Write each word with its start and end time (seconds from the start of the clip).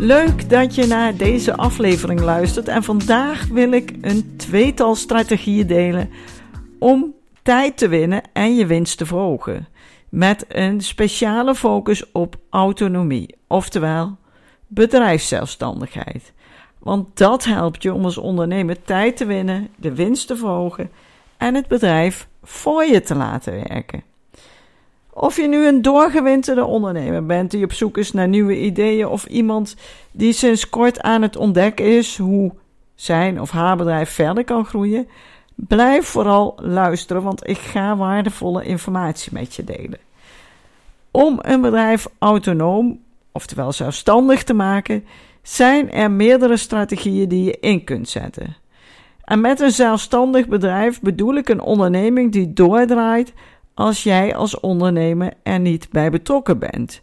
Leuk 0.00 0.50
dat 0.50 0.74
je 0.74 0.86
naar 0.86 1.16
deze 1.16 1.56
aflevering 1.56 2.20
luistert. 2.20 2.68
En 2.68 2.82
vandaag 2.82 3.46
wil 3.46 3.72
ik 3.72 3.92
een 4.00 4.36
tweetal 4.36 4.94
strategieën 4.94 5.66
delen 5.66 6.10
om 6.78 7.14
tijd 7.42 7.76
te 7.76 7.88
winnen 7.88 8.22
en 8.32 8.56
je 8.56 8.66
winst 8.66 8.98
te 8.98 9.06
verhogen. 9.06 9.68
Met 10.08 10.44
een 10.48 10.80
speciale 10.80 11.54
focus 11.54 12.12
op 12.12 12.36
autonomie, 12.50 13.36
oftewel 13.46 14.16
bedrijfszelfstandigheid. 14.66 16.32
Want 16.78 17.16
dat 17.18 17.44
helpt 17.44 17.82
je 17.82 17.92
om 17.94 18.04
als 18.04 18.18
ondernemer 18.18 18.82
tijd 18.82 19.16
te 19.16 19.26
winnen, 19.26 19.68
de 19.76 19.94
winst 19.94 20.26
te 20.26 20.36
verhogen 20.36 20.90
en 21.36 21.54
het 21.54 21.68
bedrijf 21.68 22.28
voor 22.42 22.84
je 22.84 23.00
te 23.00 23.14
laten 23.14 23.52
werken. 23.68 24.09
Of 25.12 25.36
je 25.36 25.48
nu 25.48 25.66
een 25.66 25.82
doorgewinterde 25.82 26.64
ondernemer 26.64 27.26
bent 27.26 27.50
die 27.50 27.64
op 27.64 27.72
zoek 27.72 27.98
is 27.98 28.12
naar 28.12 28.28
nieuwe 28.28 28.60
ideeën, 28.60 29.06
of 29.06 29.24
iemand 29.24 29.76
die 30.12 30.32
sinds 30.32 30.68
kort 30.68 31.00
aan 31.00 31.22
het 31.22 31.36
ontdekken 31.36 31.96
is 31.96 32.18
hoe 32.18 32.52
zijn 32.94 33.40
of 33.40 33.50
haar 33.50 33.76
bedrijf 33.76 34.10
verder 34.10 34.44
kan 34.44 34.64
groeien, 34.64 35.08
blijf 35.54 36.06
vooral 36.06 36.58
luisteren, 36.62 37.22
want 37.22 37.48
ik 37.48 37.58
ga 37.58 37.96
waardevolle 37.96 38.64
informatie 38.64 39.32
met 39.32 39.54
je 39.54 39.64
delen. 39.64 39.98
Om 41.10 41.38
een 41.42 41.60
bedrijf 41.60 42.06
autonoom, 42.18 43.00
oftewel 43.32 43.72
zelfstandig 43.72 44.44
te 44.44 44.54
maken, 44.54 45.04
zijn 45.42 45.90
er 45.90 46.10
meerdere 46.10 46.56
strategieën 46.56 47.28
die 47.28 47.44
je 47.44 47.58
in 47.60 47.84
kunt 47.84 48.08
zetten. 48.08 48.56
En 49.24 49.40
met 49.40 49.60
een 49.60 49.70
zelfstandig 49.70 50.48
bedrijf 50.48 51.00
bedoel 51.00 51.34
ik 51.34 51.48
een 51.48 51.60
onderneming 51.60 52.32
die 52.32 52.52
doordraait 52.52 53.32
als 53.74 54.02
jij 54.02 54.34
als 54.34 54.60
ondernemer 54.60 55.32
er 55.42 55.60
niet 55.60 55.90
bij 55.90 56.10
betrokken 56.10 56.58
bent. 56.58 57.02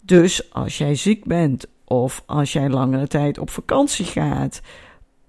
Dus 0.00 0.52
als 0.52 0.78
jij 0.78 0.94
ziek 0.94 1.24
bent, 1.24 1.66
of 1.84 2.22
als 2.26 2.52
jij 2.52 2.68
langere 2.68 3.06
tijd 3.06 3.38
op 3.38 3.50
vakantie 3.50 4.04
gaat, 4.04 4.60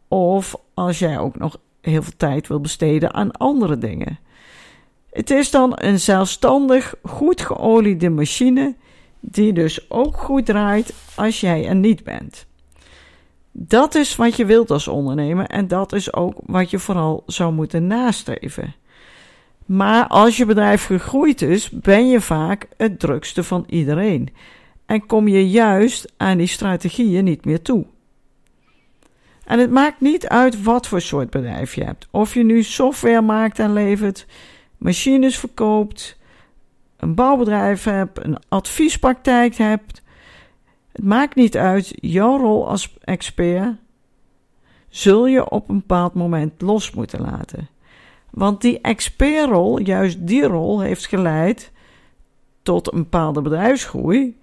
of 0.07 0.55
als 0.73 0.99
jij 0.99 1.19
ook 1.19 1.37
nog 1.37 1.57
heel 1.81 2.01
veel 2.03 2.17
tijd 2.17 2.47
wil 2.47 2.61
besteden 2.61 3.13
aan 3.13 3.31
andere 3.31 3.77
dingen. 3.77 4.19
Het 5.11 5.29
is 5.29 5.51
dan 5.51 5.71
een 5.75 5.99
zelfstandig, 5.99 6.95
goed 7.03 7.41
geoliede 7.41 8.09
machine, 8.09 8.75
die 9.19 9.53
dus 9.53 9.89
ook 9.89 10.17
goed 10.17 10.45
draait 10.45 10.93
als 11.15 11.39
jij 11.39 11.67
er 11.67 11.75
niet 11.75 12.03
bent. 12.03 12.45
Dat 13.51 13.95
is 13.95 14.15
wat 14.15 14.35
je 14.35 14.45
wilt 14.45 14.71
als 14.71 14.87
ondernemer 14.87 15.45
en 15.45 15.67
dat 15.67 15.93
is 15.93 16.13
ook 16.13 16.33
wat 16.45 16.69
je 16.69 16.79
vooral 16.79 17.23
zou 17.25 17.53
moeten 17.53 17.87
nastreven. 17.87 18.75
Maar 19.71 20.07
als 20.07 20.37
je 20.37 20.45
bedrijf 20.45 20.85
gegroeid 20.85 21.41
is, 21.41 21.69
ben 21.69 22.09
je 22.09 22.21
vaak 22.21 22.67
het 22.77 22.99
drukste 22.99 23.43
van 23.43 23.65
iedereen. 23.69 24.29
En 24.85 25.05
kom 25.05 25.27
je 25.27 25.49
juist 25.49 26.13
aan 26.17 26.37
die 26.37 26.47
strategieën 26.47 27.23
niet 27.23 27.45
meer 27.45 27.61
toe. 27.61 27.85
En 29.45 29.59
het 29.59 29.71
maakt 29.71 30.01
niet 30.01 30.27
uit 30.27 30.63
wat 30.63 30.87
voor 30.87 31.01
soort 31.01 31.29
bedrijf 31.29 31.75
je 31.75 31.83
hebt. 31.83 32.07
Of 32.11 32.33
je 32.33 32.43
nu 32.43 32.63
software 32.63 33.21
maakt 33.21 33.59
en 33.59 33.73
levert, 33.73 34.25
machines 34.77 35.39
verkoopt, 35.39 36.17
een 36.97 37.15
bouwbedrijf 37.15 37.83
hebt, 37.83 38.25
een 38.25 38.37
adviespraktijk 38.47 39.55
hebt. 39.55 40.01
Het 40.91 41.03
maakt 41.03 41.35
niet 41.35 41.57
uit, 41.57 41.93
jouw 41.95 42.37
rol 42.37 42.67
als 42.67 42.97
expert 43.01 43.75
zul 44.89 45.27
je 45.27 45.49
op 45.49 45.69
een 45.69 45.77
bepaald 45.77 46.13
moment 46.13 46.61
los 46.61 46.91
moeten 46.91 47.21
laten. 47.21 47.69
Want 48.31 48.61
die 48.61 48.81
expertrol, 48.81 49.79
juist 49.79 50.27
die 50.27 50.43
rol, 50.43 50.79
heeft 50.81 51.05
geleid 51.05 51.71
tot 52.61 52.93
een 52.93 52.99
bepaalde 52.99 53.41
bedrijfsgroei. 53.41 54.39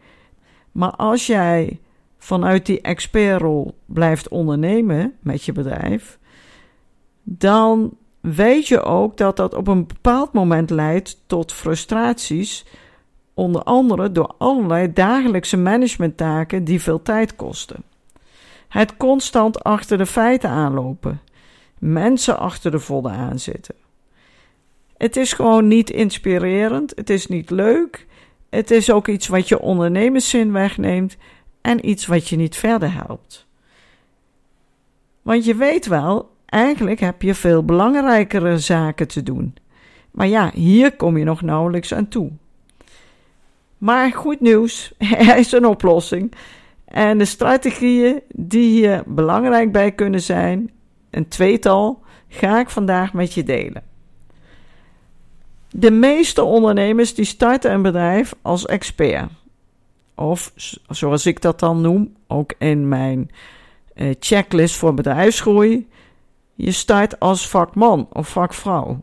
Maar 0.73 0.91
als 0.91 1.27
jij 1.27 1.81
vanuit 2.19 2.67
die 2.67 2.81
expertrol 2.81 3.75
blijft 3.87 4.29
ondernemen 4.29 5.15
met 5.21 5.45
je 5.45 5.53
bedrijf, 5.53 6.19
dan 7.23 7.97
weet 8.21 8.69
je 8.69 8.83
ook 8.83 9.17
dat 9.17 9.37
dat 9.37 9.55
op 9.55 9.69
een 9.69 9.87
bepaald 9.87 10.33
moment 10.33 10.71
leidt 10.71 11.23
tot 11.27 11.53
frustraties, 11.53 12.67
onder 13.35 13.63
andere 13.63 14.13
door 14.13 14.35
allerlei 14.39 14.93
dagelijkse 14.93 15.57
managementtaken 15.57 16.65
die 16.65 16.83
veel 16.83 17.03
tijd 17.03 17.37
kosten. 17.37 17.83
Het 18.69 18.97
constant 18.97 19.65
achter 19.65 19.99
de 19.99 20.07
feiten 20.07 20.51
aanlopen, 20.51 21.21
mensen 21.79 22.39
achter 22.39 22.71
de 22.71 22.79
vodden 22.79 23.13
aanzitten. 23.13 23.75
Het 24.99 25.17
is 25.17 25.33
gewoon 25.33 25.69
niet 25.69 25.91
inspirerend, 25.91 26.93
het 26.97 27.11
is 27.11 27.27
niet 27.27 27.51
leuk, 27.51 28.07
het 28.51 28.71
is 28.71 28.91
ook 28.91 29.09
iets 29.09 29.29
wat 29.29 29.49
je 29.49 29.61
ondernemerszin 29.61 30.53
wegneemt 30.53 31.17
en 31.61 31.89
iets 31.89 32.07
wat 32.07 32.29
je 32.29 32.37
niet 32.37 32.57
verder 32.57 32.93
helpt. 32.95 33.47
Want 35.23 35.45
je 35.45 35.55
weet 35.55 35.87
wel, 35.87 36.31
eigenlijk 36.47 37.01
heb 37.01 37.23
je 37.23 37.35
veel 37.35 37.65
belangrijkere 37.65 38.59
zaken 38.59 39.09
te 39.09 39.23
doen. 39.23 39.57
Maar 40.11 40.27
ja, 40.27 40.51
hier 40.55 40.97
kom 40.97 41.17
je 41.17 41.25
nog 41.25 41.43
nauwelijks 41.43 41.95
aan 41.95 42.09
toe. 42.09 42.31
Maar 43.79 44.13
goed 44.13 44.41
nieuws, 44.41 44.93
er 44.99 45.37
is 45.37 45.53
een 45.53 45.67
oplossing. 45.67 46.33
En 46.85 47.19
de 47.19 47.25
strategieën 47.25 48.21
die 48.29 48.71
hier 48.71 49.03
belangrijk 49.07 49.73
bij 49.73 49.93
kunnen 49.93 50.21
zijn, 50.21 50.71
een 51.11 51.29
tweetal, 51.29 52.03
ga 52.29 52.61
ik 52.61 52.71
vandaag 52.71 53.13
met 53.13 53.35
je 53.35 53.43
delen. 53.43 53.88
De 55.71 55.91
meeste 55.91 56.43
ondernemers 56.43 57.15
die 57.15 57.25
starten 57.25 57.73
een 57.73 57.83
bedrijf 57.83 58.35
als 58.43 58.67
expert. 58.67 59.31
Of 60.15 60.53
zoals 60.89 61.27
ik 61.27 61.43
dat 61.43 61.59
dan 61.59 61.81
noem, 61.81 62.17
ook 62.27 62.55
in 62.59 62.89
mijn 62.89 63.31
eh, 63.95 64.15
checklist 64.21 64.77
voor 64.77 64.95
bedrijfsgroei. 64.95 65.89
Je 66.55 66.73
start 66.73 67.21
als 67.21 67.49
vakman 67.49 68.09
of 68.13 68.29
vakvrouw. 68.29 69.01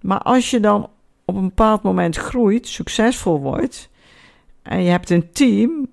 Maar 0.00 0.18
als 0.18 0.50
je 0.50 0.60
dan 0.60 0.88
op 1.24 1.36
een 1.36 1.48
bepaald 1.48 1.82
moment 1.82 2.16
groeit, 2.16 2.66
succesvol 2.66 3.40
wordt, 3.40 3.88
en 4.62 4.82
je 4.82 4.90
hebt 4.90 5.10
een 5.10 5.32
team 5.32 5.86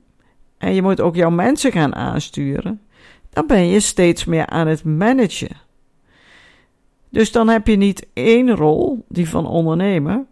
en 0.57 0.73
je 0.73 0.81
moet 0.81 1.01
ook 1.01 1.15
jouw 1.15 1.29
mensen 1.29 1.71
gaan 1.71 1.95
aansturen, 1.95 2.81
dan 3.29 3.47
ben 3.47 3.67
je 3.67 3.79
steeds 3.79 4.25
meer 4.25 4.45
aan 4.45 4.67
het 4.67 4.83
managen. 4.83 5.57
Dus 7.11 7.31
dan 7.31 7.47
heb 7.47 7.67
je 7.67 7.75
niet 7.75 8.07
één 8.13 8.55
rol, 8.55 9.05
die 9.07 9.29
van 9.29 9.47
ondernemer, 9.47 10.25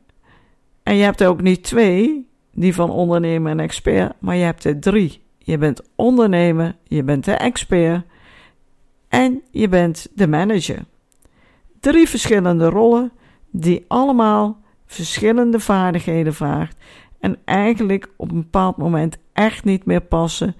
en 0.83 0.95
je 0.95 1.03
hebt 1.03 1.21
er 1.21 1.27
ook 1.27 1.41
niet 1.41 1.63
twee, 1.63 2.27
die 2.51 2.73
van 2.75 2.89
ondernemer 2.89 3.51
en 3.51 3.59
expert, 3.59 4.13
maar 4.19 4.35
je 4.35 4.43
hebt 4.43 4.63
er 4.63 4.79
drie. 4.79 5.21
Je 5.37 5.57
bent 5.57 5.81
ondernemer, 5.95 6.75
je 6.83 7.03
bent 7.03 7.25
de 7.25 7.31
expert 7.31 8.05
en 9.07 9.41
je 9.51 9.69
bent 9.69 10.07
de 10.13 10.27
manager. 10.27 10.85
Drie 11.79 12.09
verschillende 12.09 12.69
rollen 12.69 13.11
die 13.49 13.85
allemaal 13.87 14.61
verschillende 14.85 15.59
vaardigheden 15.59 16.33
vraagt 16.33 16.77
en 17.19 17.37
eigenlijk 17.45 18.09
op 18.15 18.31
een 18.31 18.41
bepaald 18.41 18.77
moment 18.77 19.17
echt 19.33 19.63
niet 19.63 19.85
meer 19.85 20.01
passen 20.01 20.55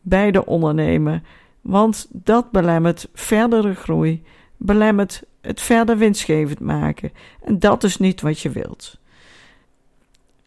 bij 0.00 0.30
de 0.30 0.46
ondernemer, 0.46 1.22
want 1.60 2.08
dat 2.10 2.50
belemmert 2.50 3.08
verdere 3.12 3.74
groei, 3.74 4.22
belemmert 4.56 5.22
het 5.46 5.60
verder 5.60 5.96
winstgevend 5.96 6.60
maken 6.60 7.12
en 7.44 7.58
dat 7.58 7.84
is 7.84 7.96
niet 7.96 8.20
wat 8.20 8.40
je 8.40 8.50
wilt. 8.50 8.98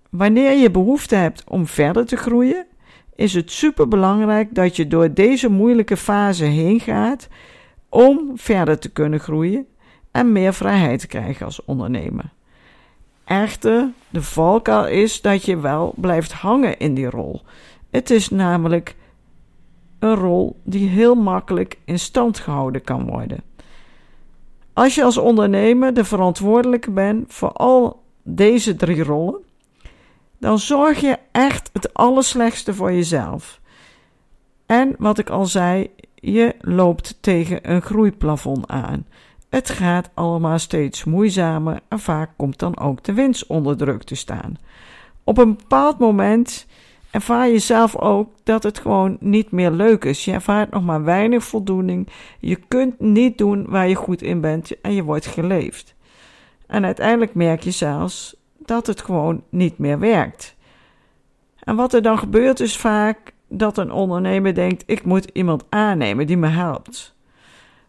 Wanneer 0.09 0.57
je 0.57 0.71
behoefte 0.71 1.15
hebt 1.15 1.43
om 1.47 1.67
verder 1.67 2.05
te 2.05 2.15
groeien, 2.15 2.65
is 3.15 3.33
het 3.33 3.51
superbelangrijk 3.51 4.55
dat 4.55 4.75
je 4.75 4.87
door 4.87 5.13
deze 5.13 5.49
moeilijke 5.49 5.97
fase 5.97 6.45
heen 6.45 6.79
gaat 6.79 7.27
om 7.89 8.31
verder 8.35 8.79
te 8.79 8.89
kunnen 8.89 9.19
groeien 9.19 9.67
en 10.11 10.31
meer 10.31 10.53
vrijheid 10.53 10.99
te 10.99 11.07
krijgen 11.07 11.45
als 11.45 11.65
ondernemer. 11.65 12.29
Echter, 13.25 13.89
de 14.09 14.21
valkuil 14.21 14.87
is 14.87 15.21
dat 15.21 15.45
je 15.45 15.59
wel 15.59 15.93
blijft 15.95 16.31
hangen 16.31 16.79
in 16.79 16.93
die 16.93 17.09
rol. 17.09 17.41
Het 17.89 18.09
is 18.09 18.29
namelijk 18.29 18.95
een 19.99 20.15
rol 20.15 20.59
die 20.63 20.89
heel 20.89 21.15
makkelijk 21.15 21.77
in 21.85 21.99
stand 21.99 22.39
gehouden 22.39 22.81
kan 22.81 23.05
worden. 23.05 23.43
Als 24.79 24.95
je 24.95 25.03
als 25.03 25.17
ondernemer 25.17 25.93
de 25.93 26.03
verantwoordelijke 26.03 26.91
bent 26.91 27.33
voor 27.33 27.51
al 27.51 28.03
deze 28.23 28.75
drie 28.75 29.03
rollen, 29.03 29.41
dan 30.37 30.59
zorg 30.59 30.99
je 30.99 31.17
echt 31.31 31.69
het 31.73 31.93
allerslechtste 31.93 32.73
voor 32.73 32.91
jezelf. 32.91 33.61
En 34.65 34.95
wat 34.97 35.17
ik 35.17 35.29
al 35.29 35.45
zei, 35.45 35.89
je 36.15 36.55
loopt 36.61 37.17
tegen 37.21 37.71
een 37.71 37.81
groeiplafond 37.81 38.67
aan. 38.67 39.05
Het 39.49 39.69
gaat 39.69 40.09
allemaal 40.13 40.59
steeds 40.59 41.03
moeizamer 41.03 41.79
en 41.87 41.99
vaak 41.99 42.29
komt 42.37 42.59
dan 42.59 42.79
ook 42.79 43.03
de 43.03 43.13
winst 43.13 43.47
onder 43.47 43.77
druk 43.77 44.03
te 44.03 44.15
staan. 44.15 44.57
Op 45.23 45.37
een 45.37 45.55
bepaald 45.55 45.99
moment 45.99 46.67
ervaar 47.11 47.47
je 47.47 47.59
zelf 47.59 47.95
ook 47.95 48.29
dat 48.43 48.63
het 48.63 48.79
gewoon 48.79 49.17
niet 49.19 49.51
meer 49.51 49.71
leuk 49.71 50.05
is. 50.05 50.25
Je 50.25 50.31
ervaart 50.31 50.71
nog 50.71 50.83
maar 50.83 51.03
weinig 51.03 51.43
voldoening. 51.43 52.07
Je 52.39 52.55
kunt 52.55 52.99
niet 52.99 53.37
doen 53.37 53.65
waar 53.67 53.87
je 53.87 53.95
goed 53.95 54.21
in 54.21 54.41
bent 54.41 54.81
en 54.81 54.93
je 54.93 55.03
wordt 55.03 55.25
geleefd. 55.25 55.95
En 56.67 56.85
uiteindelijk 56.85 57.33
merk 57.33 57.63
je 57.63 57.71
zelfs 57.71 58.35
dat 58.57 58.87
het 58.87 59.01
gewoon 59.01 59.43
niet 59.49 59.77
meer 59.77 59.99
werkt. 59.99 60.55
En 61.59 61.75
wat 61.75 61.93
er 61.93 62.01
dan 62.01 62.17
gebeurt 62.17 62.59
is 62.59 62.77
vaak 62.77 63.33
dat 63.47 63.77
een 63.77 63.91
ondernemer 63.91 64.53
denkt: 64.53 64.83
ik 64.85 65.03
moet 65.03 65.29
iemand 65.33 65.63
aannemen 65.69 66.27
die 66.27 66.37
me 66.37 66.47
helpt. 66.47 67.15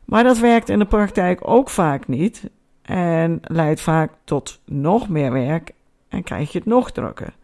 Maar 0.04 0.24
dat 0.24 0.38
werkt 0.38 0.68
in 0.68 0.78
de 0.78 0.84
praktijk 0.84 1.48
ook 1.48 1.70
vaak 1.70 2.08
niet 2.08 2.50
en 2.82 3.40
leidt 3.42 3.80
vaak 3.80 4.12
tot 4.24 4.60
nog 4.64 5.08
meer 5.08 5.32
werk 5.32 5.72
en 6.08 6.22
krijg 6.22 6.52
je 6.52 6.58
het 6.58 6.66
nog 6.66 6.92
drukker. 6.92 7.34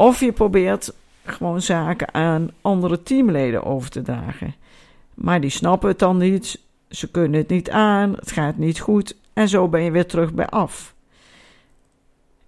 Of 0.00 0.20
je 0.20 0.32
probeert 0.32 0.94
gewoon 1.24 1.62
zaken 1.62 2.14
aan 2.14 2.50
andere 2.60 3.02
teamleden 3.02 3.64
over 3.64 3.90
te 3.90 4.02
dragen. 4.02 4.54
Maar 5.14 5.40
die 5.40 5.50
snappen 5.50 5.88
het 5.88 5.98
dan 5.98 6.16
niet, 6.16 6.60
ze 6.88 7.10
kunnen 7.10 7.40
het 7.40 7.48
niet 7.48 7.70
aan, 7.70 8.14
het 8.14 8.32
gaat 8.32 8.56
niet 8.56 8.80
goed 8.80 9.16
en 9.32 9.48
zo 9.48 9.68
ben 9.68 9.82
je 9.82 9.90
weer 9.90 10.06
terug 10.06 10.34
bij 10.34 10.46
af. 10.46 10.94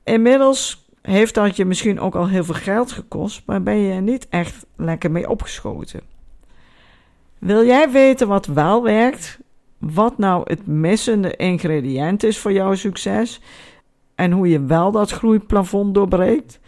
Inmiddels 0.05 0.87
heeft 1.03 1.35
dat 1.35 1.57
je 1.57 1.65
misschien 1.65 2.01
ook 2.01 2.15
al 2.15 2.29
heel 2.29 2.45
veel 2.45 2.55
geld 2.55 2.93
gekost, 2.93 3.43
maar 3.47 3.63
ben 3.63 3.77
je 3.77 3.93
er 3.93 4.03
niet 4.03 4.29
echt 4.29 4.67
lekker 4.77 5.11
mee 5.11 5.29
opgeschoten. 5.29 6.01
Wil 7.39 7.65
jij 7.65 7.91
weten 7.91 8.29
wat 8.29 8.47
wel 8.47 8.83
werkt? 8.83 9.39
Wat 9.79 10.19
nou 10.19 10.43
het 10.45 10.67
missende 10.67 11.37
ingrediënt 11.37 12.23
is 12.23 12.39
voor 12.39 12.53
jouw 12.53 12.75
succes? 12.75 13.41
En 14.15 14.33
hoe 14.33 14.49
je 14.49 14.65
wel 14.65 14.91
dat 14.91 15.11
groeiplafond 15.11 15.95
doorbreekt? 15.95 16.61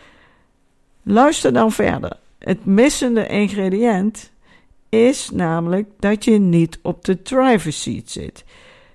Luister 1.04 1.52
dan 1.52 1.72
verder. 1.72 2.16
Het 2.38 2.64
missende 2.64 3.26
ingrediënt 3.26 4.32
is 4.88 5.30
namelijk 5.30 5.88
dat 5.98 6.24
je 6.24 6.38
niet 6.38 6.78
op 6.82 7.04
de 7.04 7.22
driver's 7.22 7.82
seat 7.82 8.10
zit. 8.10 8.44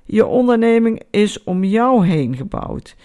Je 0.05 0.25
onderneming 0.25 1.01
is 1.09 1.43
om 1.43 1.63
jou 1.63 2.07
heen 2.07 2.35
gebouwd. 2.35 2.95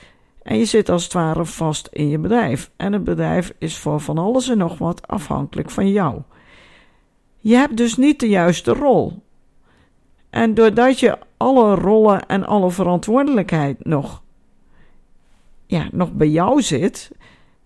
En 0.42 0.58
je 0.58 0.64
zit 0.64 0.88
als 0.88 1.04
het 1.04 1.12
ware 1.12 1.44
vast 1.44 1.88
in 1.92 2.08
je 2.08 2.18
bedrijf. 2.18 2.70
En 2.76 2.92
het 2.92 3.04
bedrijf 3.04 3.52
is 3.58 3.78
voor 3.78 4.00
van 4.00 4.18
alles 4.18 4.48
en 4.48 4.58
nog 4.58 4.78
wat 4.78 5.08
afhankelijk 5.08 5.70
van 5.70 5.90
jou. 5.90 6.20
Je 7.38 7.54
hebt 7.54 7.76
dus 7.76 7.96
niet 7.96 8.20
de 8.20 8.28
juiste 8.28 8.72
rol. 8.72 9.22
En 10.30 10.54
doordat 10.54 11.00
je 11.00 11.18
alle 11.36 11.74
rollen 11.74 12.26
en 12.26 12.46
alle 12.46 12.70
verantwoordelijkheid 12.70 13.84
nog, 13.84 14.22
ja, 15.66 15.88
nog 15.92 16.12
bij 16.12 16.28
jou 16.28 16.62
zit, 16.62 17.10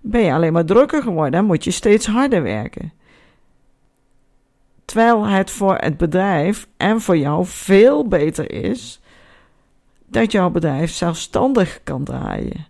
ben 0.00 0.20
je 0.20 0.32
alleen 0.32 0.52
maar 0.52 0.64
drukker 0.64 1.02
geworden 1.02 1.40
en 1.40 1.46
moet 1.46 1.64
je 1.64 1.70
steeds 1.70 2.06
harder 2.06 2.42
werken. 2.42 2.92
Terwijl 4.84 5.26
het 5.26 5.50
voor 5.50 5.76
het 5.76 5.96
bedrijf 5.96 6.68
en 6.76 7.00
voor 7.00 7.16
jou 7.16 7.46
veel 7.46 8.08
beter 8.08 8.52
is 8.52 9.00
dat 10.06 10.32
jouw 10.32 10.50
bedrijf 10.50 10.90
zelfstandig 10.90 11.80
kan 11.84 12.04
draaien. 12.04 12.66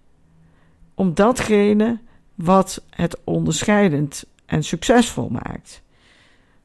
Om 0.95 1.15
datgene 1.15 1.99
wat 2.35 2.83
het 2.91 3.19
onderscheidend 3.25 4.25
en 4.47 4.65
succesvol 4.65 5.29
maakt. 5.29 5.83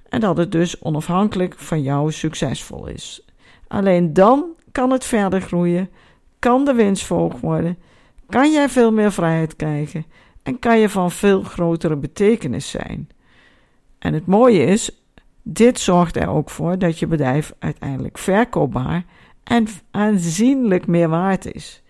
En 0.09 0.19
dat 0.19 0.37
het 0.37 0.51
dus 0.51 0.81
onafhankelijk 0.81 1.53
van 1.57 1.81
jou 1.81 2.11
succesvol 2.11 2.87
is. 2.87 3.25
Alleen 3.67 4.13
dan 4.13 4.45
kan 4.71 4.91
het 4.91 5.05
verder 5.05 5.41
groeien, 5.41 5.89
kan 6.39 6.65
de 6.65 6.73
winst 6.73 7.05
volg 7.05 7.39
worden, 7.39 7.77
kan 8.29 8.51
jij 8.51 8.69
veel 8.69 8.91
meer 8.91 9.11
vrijheid 9.11 9.55
krijgen 9.55 10.05
en 10.43 10.59
kan 10.59 10.79
je 10.79 10.89
van 10.89 11.11
veel 11.11 11.43
grotere 11.43 11.95
betekenis 11.95 12.69
zijn. 12.69 13.09
En 13.99 14.13
het 14.13 14.25
mooie 14.25 14.65
is, 14.65 15.03
dit 15.41 15.79
zorgt 15.79 16.15
er 16.15 16.27
ook 16.27 16.49
voor 16.49 16.77
dat 16.77 16.99
je 16.99 17.07
bedrijf 17.07 17.53
uiteindelijk 17.59 18.17
verkoopbaar 18.17 19.05
en 19.43 19.67
aanzienlijk 19.91 20.87
meer 20.87 21.09
waard 21.09 21.53
is. 21.53 21.81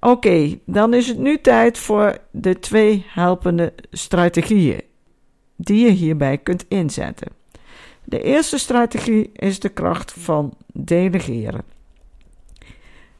Oké, 0.00 0.58
dan 0.66 0.94
is 0.94 1.08
het 1.08 1.18
nu 1.18 1.40
tijd 1.40 1.78
voor 1.78 2.18
de 2.30 2.58
twee 2.58 3.04
helpende 3.08 3.72
strategieën 3.90 4.82
die 5.56 5.84
je 5.84 5.90
hierbij 5.90 6.38
kunt 6.38 6.64
inzetten. 6.68 7.28
De 8.04 8.22
eerste 8.22 8.58
strategie 8.58 9.30
is 9.32 9.60
de 9.60 9.68
kracht 9.68 10.12
van 10.12 10.54
delegeren. 10.72 11.64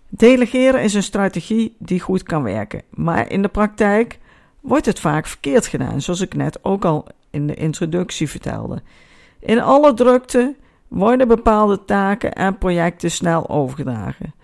Delegeren 0.08 0.82
is 0.82 0.94
een 0.94 1.02
strategie 1.02 1.76
die 1.78 2.00
goed 2.00 2.22
kan 2.22 2.42
werken, 2.42 2.82
maar 2.90 3.30
in 3.30 3.42
de 3.42 3.48
praktijk 3.48 4.18
wordt 4.62 4.86
het 4.86 5.00
vaak 5.00 5.26
verkeerd 5.26 5.66
gedaan, 5.66 6.00
zoals 6.00 6.20
ik 6.20 6.34
net 6.34 6.64
ook 6.64 6.84
al 6.84 7.06
in 7.30 7.46
de 7.46 7.54
introductie 7.54 8.28
vertelde. 8.28 8.82
In 9.40 9.60
alle 9.60 9.94
drukte 9.94 10.54
worden 10.88 11.28
bepaalde 11.28 11.84
taken 11.84 12.32
en 12.32 12.58
projecten 12.58 13.10
snel 13.10 13.48
overgedragen. 13.48 14.34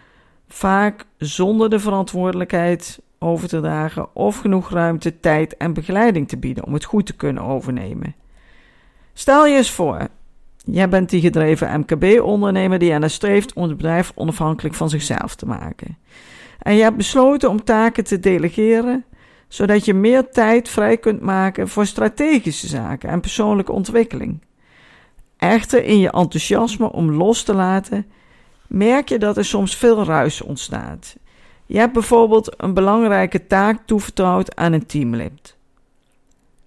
Vaak 0.49 1.05
zonder 1.19 1.70
de 1.70 1.79
verantwoordelijkheid 1.79 3.00
over 3.19 3.49
te 3.49 3.61
dragen 3.61 4.17
of 4.17 4.38
genoeg 4.38 4.70
ruimte, 4.70 5.20
tijd 5.20 5.56
en 5.56 5.73
begeleiding 5.73 6.29
te 6.29 6.37
bieden 6.37 6.65
om 6.65 6.73
het 6.73 6.85
goed 6.85 7.06
te 7.06 7.17
kunnen 7.17 7.43
overnemen. 7.43 8.15
Stel 9.12 9.47
je 9.47 9.56
eens 9.56 9.70
voor, 9.70 10.09
jij 10.65 10.88
bent 10.88 11.11
die 11.11 11.20
gedreven 11.20 11.81
MKB-ondernemer 11.81 12.79
die 12.79 12.93
ernaar 12.93 13.11
streeft 13.11 13.53
om 13.53 13.62
het 13.62 13.76
bedrijf 13.76 14.12
onafhankelijk 14.15 14.75
van 14.75 14.88
zichzelf 14.88 15.35
te 15.35 15.47
maken. 15.47 15.99
En 16.59 16.75
je 16.75 16.82
hebt 16.82 16.97
besloten 16.97 17.50
om 17.50 17.65
taken 17.65 18.05
te 18.05 18.20
delegeren, 18.20 19.05
zodat 19.48 19.84
je 19.84 19.94
meer 19.94 20.30
tijd 20.30 20.68
vrij 20.68 20.96
kunt 20.96 21.20
maken 21.20 21.68
voor 21.68 21.86
strategische 21.86 22.66
zaken 22.66 23.08
en 23.08 23.20
persoonlijke 23.20 23.72
ontwikkeling. 23.72 24.40
Echter, 25.36 25.84
in 25.84 25.98
je 25.98 26.10
enthousiasme 26.10 26.92
om 26.92 27.10
los 27.10 27.42
te 27.42 27.54
laten, 27.54 28.06
merk 28.66 29.08
je 29.08 29.18
dat 29.18 29.36
er 29.36 29.44
soms 29.44 29.76
veel 29.76 30.04
ruis 30.04 30.42
ontstaat. 30.42 31.16
Je 31.66 31.78
hebt 31.78 31.92
bijvoorbeeld 31.92 32.54
een 32.56 32.74
belangrijke 32.74 33.46
taak 33.46 33.86
toevertrouwd 33.86 34.56
aan 34.56 34.72
een 34.72 34.86
teamlid. 34.86 35.56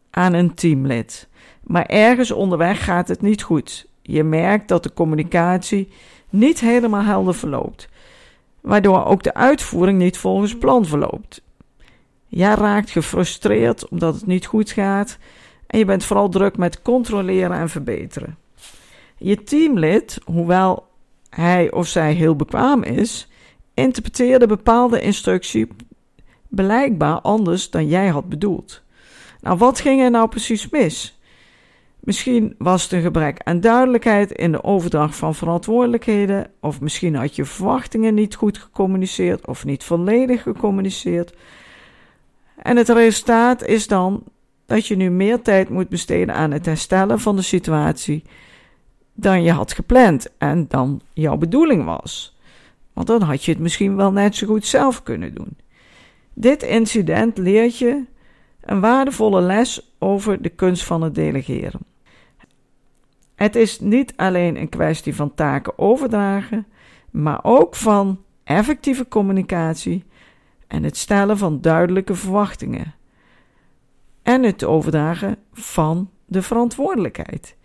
Aan 0.10 0.34
een 0.34 0.54
teamlid. 0.54 1.28
Maar 1.64 1.86
ergens 1.86 2.32
onderweg 2.32 2.84
gaat 2.84 3.08
het 3.08 3.22
niet 3.22 3.44
goed. 3.44 3.88
Je 4.02 4.24
merkt 4.24 4.68
dat 4.68 4.84
de 4.84 4.94
communicatie 4.94 5.92
niet 6.30 6.60
helemaal 6.60 7.04
helder 7.04 7.36
verloopt, 7.36 7.90
waardoor 8.62 9.06
ook 9.06 9.24
de 9.24 9.34
uitvoering 9.34 9.98
niet 9.98 10.18
volgens 10.18 10.58
plan 10.58 10.86
verloopt. 10.86 11.42
Jij 12.34 12.54
raakt 12.54 12.90
gefrustreerd 12.90 13.90
omdat 13.90 14.16
het 14.16 14.26
niet 14.26 14.46
goed 14.46 14.72
gaat 14.72 15.18
en 15.68 15.80
je 15.80 15.86
bent 15.86 16.04
vooral 16.04 16.30
druk 16.30 16.58
met 16.58 16.82
controleren 16.82 17.58
en 17.58 17.70
verbeteren. 17.70 18.38
Je 19.18 19.44
teamlid, 19.44 20.20
hoewel 20.26 20.88
hij 21.30 21.72
of 21.72 21.88
zij 21.88 22.14
heel 22.14 22.36
bekwaam 22.36 22.84
is, 22.84 23.28
interpreteerde 23.74 24.48
bepaalde 24.48 25.02
instructie 25.02 25.68
blijkbaar 26.48 27.22
anders 27.22 27.70
dan 27.70 27.88
jij 27.88 28.08
had 28.08 28.30
bedoeld. 28.30 28.82
Nou, 29.42 29.58
wat 29.58 29.80
ging 29.80 30.02
er 30.02 30.12
nou 30.12 30.28
precies 30.28 30.70
mis? 30.70 31.20
Misschien 32.00 32.56
was 32.58 32.84
het 32.84 32.92
een 32.92 33.02
gebrek 33.02 33.42
aan 33.44 33.60
duidelijkheid 33.60 34.32
in 34.32 34.52
de 34.52 34.64
overdracht 34.64 35.16
van 35.16 35.36
verantwoordelijkheden, 35.36 36.52
of 36.60 36.82
misschien 36.82 37.16
had 37.16 37.36
je 37.36 37.46
verwachtingen 37.46 38.14
niet 38.14 38.36
goed 38.36 38.58
gecommuniceerd 38.58 39.48
of 39.48 39.66
niet 39.66 39.84
volledig 39.84 40.42
gecommuniceerd. 40.42 41.34
En 42.62 42.78
het 42.78 42.90
resultaat 42.90 43.66
is 43.66 43.88
dan 43.88 44.24
dat 44.66 44.88
je 44.88 44.96
nu 44.96 45.10
meer 45.10 45.42
tijd 45.42 45.70
moet 45.70 45.90
besteden 45.90 46.36
aan 46.36 46.52
het 46.52 46.66
herstellen 46.66 47.20
van 47.20 47.36
de 47.36 47.42
situatie 47.42 48.24
dan 49.14 49.44
je 49.44 49.52
had 49.52 49.74
gepland 49.74 50.38
en 50.38 50.66
dan 50.68 51.02
jouw 51.14 51.38
bedoeling 51.38 51.86
was. 51.86 52.38
Want 52.94 53.08
dan 53.08 53.22
had 53.22 53.44
je 53.44 53.52
het 53.52 53.60
misschien 53.60 53.96
wel 53.96 54.12
net 54.12 54.36
zo 54.36 54.48
goed 54.48 54.66
zelf 54.66 55.04
kunnen 55.04 55.34
doen. 55.34 55.58
Dit 56.34 56.64
incident 56.64 57.38
leert 57.38 57.78
je 57.78 58.04
een 58.62 58.80
waardevolle 58.80 59.42
les 59.42 59.94
over 60.00 60.42
de 60.42 60.50
kunst 60.50 60.84
van 60.84 61.02
het 61.02 61.16
delegeren. 61.16 61.82
Het 63.36 63.56
is 63.56 63.80
niet 63.80 64.14
alleen 64.16 64.58
een 64.58 64.70
kwestie 64.70 65.16
van 65.16 65.34
taken 65.36 65.78
overdragen, 65.78 66.66
maar 67.12 67.40
ook 67.44 67.76
van 67.76 68.20
effectieve 68.44 69.08
communicatie 69.08 70.04
en 70.72 70.84
het 70.84 70.98
stellen 70.98 71.38
van 71.38 71.62
duidelijke 71.62 72.16
verwachtingen. 72.16 72.94
En 74.22 74.44
het 74.44 74.64
overdragen 74.64 75.38
van 75.54 76.10
de 76.26 76.42
verantwoordelijkheid. 76.42 77.58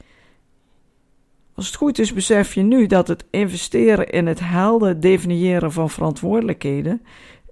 Als 1.54 1.66
het 1.66 1.74
goed 1.74 1.98
is, 1.98 2.12
besef 2.12 2.54
je 2.54 2.62
nu 2.62 2.86
dat 2.86 3.08
het 3.08 3.24
investeren 3.30 4.08
in 4.08 4.26
het 4.26 4.40
helder 4.40 5.00
definiëren 5.00 5.72
van 5.72 5.90
verantwoordelijkheden, 5.90 7.02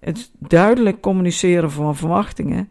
het 0.00 0.30
duidelijk 0.38 1.00
communiceren 1.00 1.70
van 1.70 1.96
verwachtingen 1.96 2.70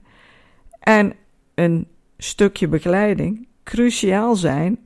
en 0.79 1.13
een 1.55 1.87
stukje 2.17 2.67
begeleiding 2.67 3.47
cruciaal 3.63 4.35
zijn 4.35 4.79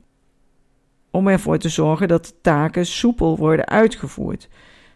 om 1.10 1.28
ervoor 1.28 1.58
te 1.58 1.68
zorgen 1.68 2.08
dat 2.08 2.26
de 2.26 2.34
taken 2.40 2.86
soepel 2.86 3.36
worden 3.36 3.66
uitgevoerd, 3.66 4.48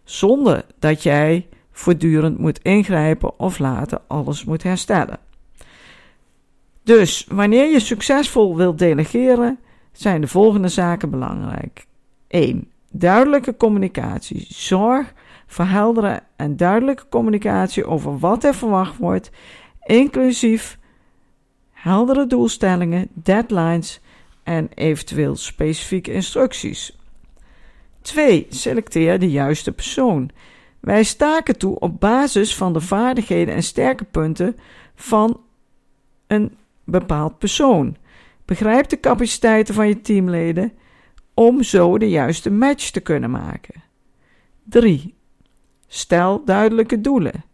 zonder 0.05 0.67
dat 0.79 1.03
jij 1.03 1.49
voortdurend 1.73 2.39
moet 2.39 2.63
ingrijpen 2.63 3.39
of 3.39 3.59
later 3.59 4.01
alles 4.07 4.45
moet 4.45 4.63
herstellen. 4.63 5.19
Dus 6.83 7.27
wanneer 7.29 7.71
je 7.71 7.81
succesvol 7.81 8.57
wilt 8.57 8.79
delegeren, 8.79 9.59
zijn 9.93 10.21
de 10.21 10.27
volgende 10.27 10.69
zaken 10.69 11.11
belangrijk. 11.11 11.87
1. 12.29 12.71
Duidelijke 12.91 13.57
communicatie. 13.57 14.47
Zorg 14.49 15.13
voor 15.47 15.65
heldere 15.65 16.23
en 16.37 16.57
duidelijke 16.57 17.09
communicatie 17.09 17.85
over 17.85 18.19
wat 18.19 18.45
er 18.45 18.55
verwacht 18.55 18.97
wordt, 18.97 19.31
inclusief 19.85 20.79
heldere 21.71 22.27
doelstellingen, 22.27 23.09
deadlines 23.13 24.01
en 24.43 24.69
eventueel 24.75 25.37
specifieke 25.37 26.13
instructies. 26.13 26.99
2. 28.03 28.47
Selecteer 28.49 29.19
de 29.19 29.31
juiste 29.31 29.73
persoon. 29.73 30.31
Wij 30.83 31.03
staken 31.03 31.59
toe 31.59 31.79
op 31.79 32.01
basis 32.01 32.57
van 32.57 32.73
de 32.73 32.81
vaardigheden 32.81 33.55
en 33.55 33.63
sterke 33.63 34.05
punten 34.05 34.57
van 34.95 35.41
een 36.27 36.57
bepaald 36.85 37.39
persoon. 37.39 37.97
Begrijp 38.45 38.89
de 38.89 39.01
capaciteiten 39.01 39.75
van 39.75 39.89
je 39.89 40.01
teamleden 40.01 40.73
om 41.35 41.63
zo 41.63 41.99
de 41.99 42.09
juiste 42.09 42.51
match 42.51 42.91
te 42.91 43.01
kunnen 43.01 43.31
maken. 43.31 43.83
3. 44.63 45.15
Stel 45.87 46.45
duidelijke 46.45 47.01
doelen. 47.01 47.45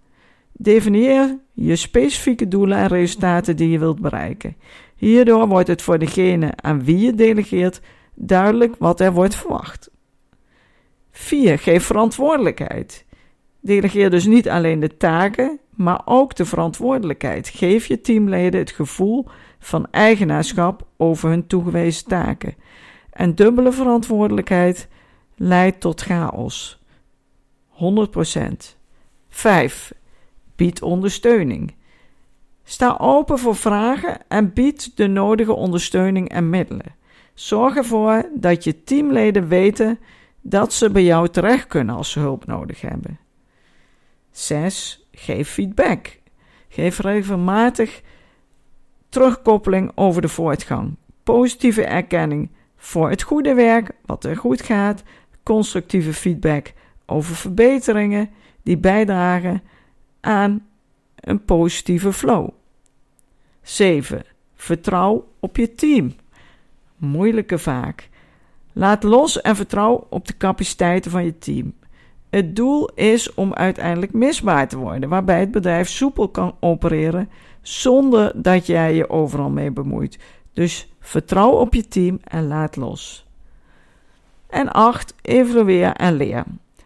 Definieer 0.53 1.39
je 1.53 1.77
specifieke 1.77 2.49
doelen 2.49 2.79
en 2.79 2.87
resultaten 2.87 3.57
die 3.57 3.71
je 3.71 3.79
wilt 3.79 4.01
bereiken. 4.01 4.57
Hierdoor 4.97 5.49
wordt 5.49 5.69
het 5.69 5.83
voor 5.83 5.99
degene 5.99 6.53
aan 6.57 6.85
wie 6.85 6.99
je 6.99 7.15
delegeert 7.15 7.81
duidelijk 8.15 8.75
wat 8.79 9.01
er 9.01 9.13
wordt 9.13 9.35
verwacht. 9.35 9.91
4. 11.11 11.59
Geef 11.59 11.85
verantwoordelijkheid. 11.85 13.07
Delegeer 13.69 14.11
dus 14.11 14.27
niet 14.27 14.49
alleen 14.49 14.81
de 14.81 14.97
taken, 14.97 15.59
maar 15.71 16.03
ook 16.05 16.35
de 16.35 16.45
verantwoordelijkheid. 16.45 17.49
Geef 17.49 17.87
je 17.87 18.01
teamleden 18.01 18.61
het 18.61 18.71
gevoel 18.71 19.27
van 19.59 19.87
eigenaarschap 19.91 20.87
over 20.97 21.29
hun 21.29 21.47
toegewezen 21.47 22.07
taken. 22.07 22.55
En 23.11 23.35
dubbele 23.35 23.73
verantwoordelijkheid 23.73 24.89
leidt 25.37 25.81
tot 25.81 26.01
chaos. 26.01 26.83
100%. 27.71 27.77
5. 29.29 29.93
Bied 30.57 30.83
ondersteuning. 30.83 31.75
Sta 32.65 32.97
open 33.01 33.39
voor 33.39 33.57
vragen 33.57 34.19
en 34.29 34.53
bied 34.53 34.97
de 34.97 35.07
nodige 35.07 35.53
ondersteuning 35.53 36.29
en 36.29 36.51
middelen. 36.51 36.95
Zorg 37.35 37.77
ervoor 37.77 38.29
dat 38.35 38.65
je 38.65 38.85
teamleden 38.85 39.49
weten 39.49 39.99
dat 40.41 40.73
ze 40.73 40.91
bij 40.91 41.05
jou 41.05 41.29
terecht 41.29 41.67
kunnen 41.67 41.95
als 41.95 42.11
ze 42.11 42.21
hulp 42.21 42.47
nodig 42.47 42.81
hebben. 42.81 43.19
6. 44.39 45.07
Geef 45.13 45.49
feedback. 45.49 46.21
Geef 46.69 46.99
regelmatig 46.99 48.03
terugkoppeling 49.09 49.93
over 49.95 50.23
de 50.23 50.29
voortgang. 50.29 50.97
Positieve 51.23 51.85
erkenning 51.85 52.51
voor 52.77 53.11
het 53.11 53.23
goede 53.23 53.55
werk, 53.55 53.91
wat 54.07 54.25
er 54.25 54.37
goed 54.37 54.63
gaat. 54.63 55.03
Constructieve 55.43 56.13
feedback 56.13 56.73
over 57.07 57.37
verbeteringen 57.37 58.31
die 58.63 58.79
bijdragen 58.79 59.63
aan 60.21 60.67
een 61.15 61.45
positieve 61.45 62.13
flow. 62.13 62.49
7. 63.63 64.23
Vertrouw 64.55 65.29
op 65.41 65.57
je 65.57 65.75
team. 65.75 66.15
Moeilijke 66.97 67.59
vaak. 67.59 68.09
Laat 68.73 69.03
los 69.03 69.41
en 69.41 69.57
vertrouw 69.57 70.07
op 70.11 70.27
de 70.27 70.37
capaciteiten 70.37 71.11
van 71.11 71.25
je 71.25 71.39
team. 71.39 71.75
Het 72.31 72.57
doel 72.57 72.91
is 72.95 73.35
om 73.35 73.55
uiteindelijk 73.55 74.13
misbaar 74.13 74.69
te 74.69 74.79
worden, 74.79 75.09
waarbij 75.09 75.41
het 75.41 75.51
bedrijf 75.51 75.89
soepel 75.89 76.29
kan 76.29 76.57
opereren 76.61 77.29
zonder 77.63 78.43
dat 78.43 78.67
jij 78.67 78.95
je 78.95 79.11
overal 79.11 79.51
mee 79.51 79.71
bemoeit. 79.71 80.19
Dus 80.53 80.93
vertrouw 81.01 81.51
op 81.51 81.75
je 81.75 81.89
team 81.89 82.19
en 82.25 82.47
laat 82.47 82.77
los. 82.77 83.27
En 84.47 84.73
8. 84.73 85.15
Evalueer 85.23 85.93
en 85.93 86.15
leer. 86.15 86.45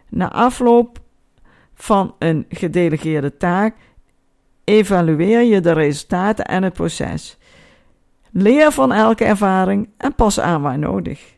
Na 0.09 0.31
afloop 0.31 0.99
van 1.73 2.15
een 2.19 2.45
gedelegeerde 2.49 3.37
taak 3.37 3.75
evalueer 4.63 5.41
je 5.41 5.59
de 5.59 5.71
resultaten 5.71 6.45
en 6.45 6.63
het 6.63 6.73
proces. 6.73 7.37
Leer 8.31 8.71
van 8.71 8.91
elke 8.91 9.25
ervaring 9.25 9.89
en 9.97 10.15
pas 10.15 10.39
aan 10.39 10.61
waar 10.61 10.79
nodig. 10.79 11.35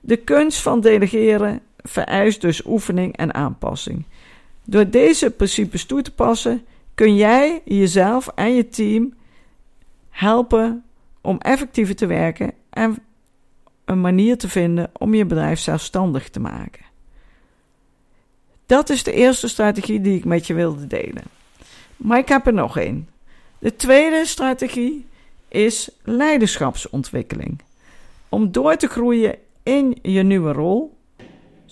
De 0.00 0.16
kunst 0.16 0.62
van 0.62 0.80
delegeren 0.80 1.60
vereist 1.82 2.40
dus 2.40 2.64
oefening 2.66 3.16
en 3.16 3.34
aanpassing. 3.34 4.04
Door 4.64 4.90
deze 4.90 5.30
principes 5.30 5.84
toe 5.84 6.02
te 6.02 6.14
passen, 6.14 6.66
kun 6.94 7.16
jij 7.16 7.62
jezelf 7.64 8.28
en 8.34 8.54
je 8.54 8.68
team 8.68 9.14
helpen 10.10 10.84
om 11.20 11.38
effectiever 11.38 11.96
te 11.96 12.06
werken 12.06 12.52
en 12.70 12.98
een 13.84 14.00
manier 14.00 14.38
te 14.38 14.48
vinden 14.48 14.90
om 14.98 15.14
je 15.14 15.26
bedrijf 15.26 15.60
zelfstandig 15.60 16.30
te 16.30 16.40
maken. 16.40 16.84
Dat 18.66 18.90
is 18.90 19.02
de 19.02 19.12
eerste 19.12 19.48
strategie 19.48 20.00
die 20.00 20.16
ik 20.16 20.24
met 20.24 20.46
je 20.46 20.54
wilde 20.54 20.86
delen. 20.86 21.24
Maar 21.96 22.18
ik 22.18 22.28
heb 22.28 22.46
er 22.46 22.52
nog 22.52 22.78
één. 22.78 23.08
De 23.58 23.76
tweede 23.76 24.26
strategie 24.26 25.06
is 25.48 25.90
leiderschapsontwikkeling. 26.02 27.62
Om 28.28 28.52
door 28.52 28.76
te 28.76 28.86
groeien 28.86 29.38
in 29.62 29.98
je 30.02 30.22
nieuwe 30.22 30.52
rol, 30.52 30.96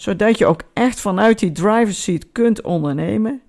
zodat 0.01 0.39
je 0.39 0.47
ook 0.47 0.63
echt 0.73 1.01
vanuit 1.01 1.39
die 1.39 1.53
driver's 1.53 2.03
seat 2.03 2.33
kunt 2.33 2.63
ondernemen, 2.63 3.43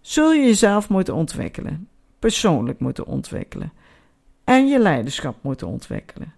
zul 0.00 0.32
je 0.32 0.40
jezelf 0.40 0.88
moeten 0.88 1.14
ontwikkelen, 1.14 1.88
persoonlijk 2.18 2.80
moeten 2.80 3.06
ontwikkelen 3.06 3.72
en 4.44 4.66
je 4.66 4.78
leiderschap 4.78 5.36
moeten 5.40 5.66
ontwikkelen. 5.66 6.34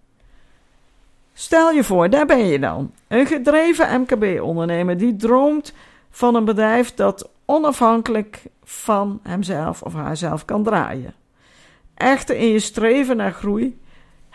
Stel 1.33 1.71
je 1.71 1.85
voor, 1.85 2.11
daar 2.11 2.27
ben 2.27 2.47
je 2.47 2.59
dan, 2.59 2.93
een 3.09 3.27
gedreven 3.27 4.01
MKB-ondernemer 4.01 4.99
die 4.99 5.17
droomt 5.17 5.73
van 6.11 6.35
een 6.35 6.45
bedrijf 6.45 6.95
dat 6.95 7.31
onafhankelijk 7.45 8.43
van 8.65 9.21
hemzelf 9.23 9.83
of 9.83 9.93
haarzelf 9.93 10.45
kan 10.45 10.63
draaien. 10.63 11.15
Echter 11.95 12.37
in 12.37 12.49
je 12.49 12.59
streven 12.59 13.17
naar 13.17 13.33
groei 13.33 13.79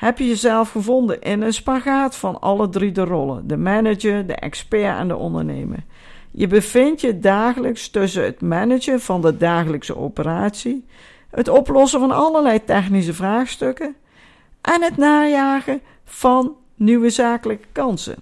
heb 0.03 0.17
je 0.17 0.27
jezelf 0.27 0.71
gevonden 0.71 1.21
in 1.21 1.41
een 1.41 1.53
spagaat 1.53 2.15
van 2.15 2.39
alle 2.39 2.69
drie 2.69 2.91
de 2.91 3.03
rollen: 3.03 3.47
de 3.47 3.57
manager, 3.57 4.27
de 4.27 4.35
expert 4.35 4.97
en 4.97 5.07
de 5.07 5.15
ondernemer. 5.15 5.83
Je 6.31 6.47
bevindt 6.47 7.01
je 7.01 7.19
dagelijks 7.19 7.89
tussen 7.89 8.23
het 8.23 8.41
managen 8.41 9.01
van 9.01 9.21
de 9.21 9.37
dagelijkse 9.37 9.97
operatie, 9.97 10.85
het 11.29 11.47
oplossen 11.47 11.99
van 11.99 12.11
allerlei 12.11 12.63
technische 12.63 13.13
vraagstukken 13.13 13.95
en 14.61 14.81
het 14.81 14.97
najagen 14.97 15.81
van 16.05 16.55
nieuwe 16.75 17.09
zakelijke 17.09 17.67
kansen. 17.71 18.15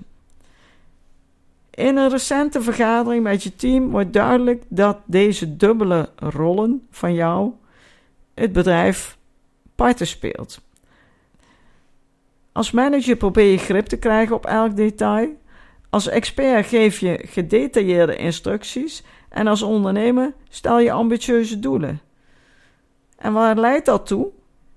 In 1.72 1.98
een 1.98 2.10
recente 2.10 2.62
vergadering 2.62 3.24
met 3.24 3.44
je 3.44 3.56
team 3.56 3.90
wordt 3.90 4.14
duidelijk 4.14 4.64
dat 4.68 4.98
deze 5.06 5.58
dubbele 5.58 6.10
rollen 6.16 6.88
van 6.90 7.14
jou 7.14 7.52
het 8.34 8.52
bedrijf 8.54 9.18
parten 9.76 10.08
speelt. 10.08 10.62
Als 12.52 12.72
manager 12.72 13.16
probeer 13.16 13.52
je 13.52 13.58
grip 13.58 13.86
te 13.86 13.98
krijgen 13.98 14.36
op 14.36 14.46
elk 14.46 14.76
detail. 14.76 15.30
Als 15.90 16.08
expert 16.08 16.66
geef 16.66 17.00
je 17.00 17.26
gedetailleerde 17.28 18.16
instructies. 18.16 19.04
En 19.30 19.48
als 19.48 19.62
ondernemer 19.62 20.34
stel 20.50 20.80
je 20.80 20.92
ambitieuze 20.92 21.60
doelen. 21.60 22.02
En 23.18 23.34
waar 23.34 23.56
leidt 23.56 23.86
dat 23.86 24.08
toe? 24.08 24.28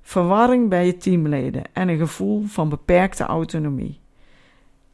Verwarring 0.02 0.68
bij 0.68 0.86
je 0.86 0.96
teamleden 0.96 1.62
en 1.72 1.88
een 1.88 1.98
gevoel 1.98 2.44
van 2.46 2.68
beperkte 2.68 3.24
autonomie. 3.24 4.00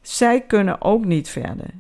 Zij 0.01 0.41
kunnen 0.41 0.83
ook 0.83 1.05
niet 1.05 1.29
verder. 1.29 1.71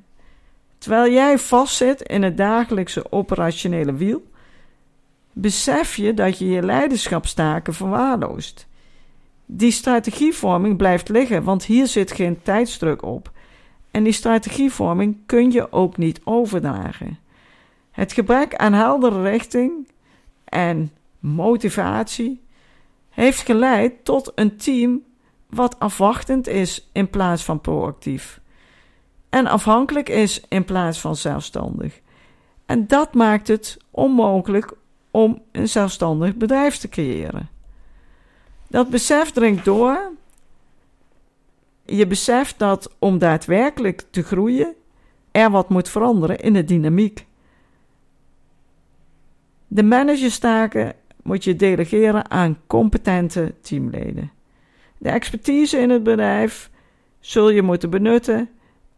Terwijl 0.78 1.12
jij 1.12 1.38
vastzit 1.38 2.02
in 2.02 2.22
het 2.22 2.36
dagelijkse 2.36 3.12
operationele 3.12 3.94
wiel, 3.94 4.22
besef 5.32 5.96
je 5.96 6.14
dat 6.14 6.38
je 6.38 6.48
je 6.48 6.62
leiderschapstaken 6.62 7.74
verwaarloost. 7.74 8.68
Die 9.52 9.70
strategievorming 9.70 10.76
blijft 10.76 11.08
liggen, 11.08 11.42
want 11.42 11.64
hier 11.64 11.86
zit 11.86 12.12
geen 12.12 12.42
tijdsdruk 12.42 13.02
op. 13.02 13.32
En 13.90 14.02
die 14.02 14.12
strategievorming 14.12 15.16
kun 15.26 15.50
je 15.50 15.72
ook 15.72 15.96
niet 15.96 16.20
overdragen. 16.24 17.18
Het 17.90 18.12
gebrek 18.12 18.54
aan 18.54 18.72
heldere 18.72 19.22
richting 19.22 19.88
en 20.44 20.92
motivatie 21.18 22.42
heeft 23.08 23.40
geleid 23.40 24.04
tot 24.04 24.32
een 24.34 24.56
team 24.56 25.02
wat 25.48 25.78
afwachtend 25.78 26.46
is 26.46 26.88
in 26.92 27.10
plaats 27.10 27.44
van 27.44 27.60
proactief. 27.60 28.40
En 29.28 29.46
afhankelijk 29.46 30.08
is 30.08 30.44
in 30.48 30.64
plaats 30.64 31.00
van 31.00 31.16
zelfstandig. 31.16 32.00
En 32.66 32.86
dat 32.86 33.14
maakt 33.14 33.48
het 33.48 33.76
onmogelijk 33.90 34.72
om 35.10 35.42
een 35.52 35.68
zelfstandig 35.68 36.36
bedrijf 36.36 36.76
te 36.76 36.88
creëren. 36.88 37.48
Dat 38.70 38.90
besef 38.90 39.30
dringt 39.30 39.64
door. 39.64 40.12
Je 41.84 42.06
beseft 42.06 42.58
dat 42.58 42.94
om 42.98 43.18
daadwerkelijk 43.18 44.02
te 44.10 44.22
groeien, 44.22 44.74
er 45.30 45.50
wat 45.50 45.68
moet 45.68 45.88
veranderen 45.88 46.38
in 46.38 46.52
de 46.52 46.64
dynamiek. 46.64 47.26
De 49.66 49.82
managerstaken 49.82 50.94
moet 51.22 51.44
je 51.44 51.56
delegeren 51.56 52.30
aan 52.30 52.58
competente 52.66 53.54
teamleden. 53.60 54.30
De 54.98 55.08
expertise 55.08 55.78
in 55.78 55.90
het 55.90 56.02
bedrijf 56.02 56.70
zul 57.20 57.50
je 57.50 57.62
moeten 57.62 57.90
benutten 57.90 58.48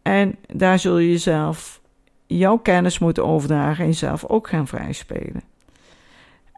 en 0.01 0.35
daar 0.53 0.79
zul 0.79 0.97
je 0.97 1.09
jezelf 1.09 1.81
jouw 2.25 2.57
kennis 2.57 2.99
moeten 2.99 3.25
overdragen 3.25 3.83
en 3.83 3.89
jezelf 3.89 4.25
ook 4.25 4.47
gaan 4.47 4.67
vrijspelen. 4.67 5.43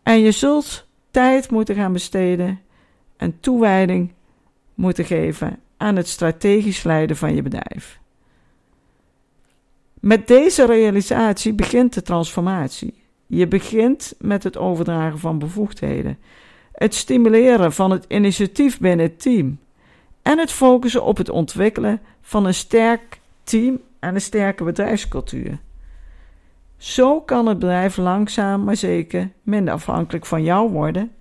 En 0.03 0.19
je 0.19 0.31
zult 0.31 0.88
tijd 1.12 1.51
moeten 1.51 1.75
gaan 1.75 1.93
besteden 1.93 2.60
en 3.17 3.39
toewijding 3.39 4.13
moeten 4.74 5.05
geven 5.05 5.60
aan 5.77 5.95
het 5.95 6.07
strategisch 6.07 6.84
leiden 6.84 7.17
van 7.17 7.36
je 7.36 7.41
bedrijf. 7.41 8.00
Met 10.00 10.27
deze 10.27 10.65
realisatie 10.65 11.53
begint 11.53 11.93
de 11.93 12.01
transformatie. 12.01 13.03
Je 13.27 13.48
begint 13.48 14.15
met 14.19 14.43
het 14.43 14.57
overdragen 14.57 15.19
van 15.19 15.39
bevoegdheden, 15.39 16.17
het 16.72 16.93
stimuleren 16.93 17.74
van 17.74 17.91
het 17.91 18.05
initiatief 18.07 18.79
binnen 18.79 19.05
het 19.05 19.22
team 19.22 19.60
en 20.22 20.38
het 20.38 20.51
focussen 20.51 21.03
op 21.03 21.17
het 21.17 21.29
ontwikkelen 21.29 22.01
van 22.22 22.45
een 22.45 22.53
sterk 22.53 23.19
team 23.43 23.79
en 24.00 24.15
een 24.15 24.22
sterke 24.22 24.63
bedrijfscultuur. 24.63 25.60
Zo 26.77 27.22
kan 27.22 27.45
het 27.48 27.60
bedrijf 27.60 27.98
langzaam 27.98 28.63
maar 28.63 28.75
zeker 28.75 29.31
minder 29.43 29.74
afhankelijk 29.74 30.25
van 30.25 30.43
jou 30.43 30.72
worden. 30.72 31.12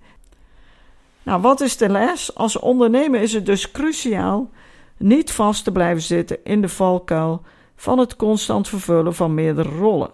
Nou, 1.25 1.41
wat 1.41 1.61
is 1.61 1.77
de 1.77 1.89
les? 1.89 2.35
Als 2.35 2.59
ondernemer 2.59 3.21
is 3.21 3.33
het 3.33 3.45
dus 3.45 3.71
cruciaal 3.71 4.49
niet 4.97 5.31
vast 5.31 5.63
te 5.63 5.71
blijven 5.71 6.01
zitten 6.03 6.37
in 6.43 6.61
de 6.61 6.69
valkuil 6.69 7.41
van 7.75 7.99
het 7.99 8.15
constant 8.15 8.67
vervullen 8.67 9.15
van 9.15 9.33
meerdere 9.33 9.69
rollen. 9.69 10.09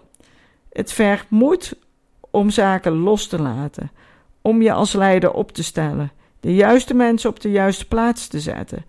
Het 0.72 0.92
vergt 0.92 1.30
moed 1.30 1.76
om 2.30 2.50
zaken 2.50 2.92
los 2.92 3.26
te 3.26 3.38
laten, 3.38 3.90
om 4.40 4.62
je 4.62 4.72
als 4.72 4.92
leider 4.92 5.32
op 5.32 5.52
te 5.52 5.62
stellen, 5.62 6.12
de 6.40 6.54
juiste 6.54 6.94
mensen 6.94 7.30
op 7.30 7.40
de 7.40 7.50
juiste 7.50 7.88
plaats 7.88 8.26
te 8.26 8.40
zetten, 8.40 8.84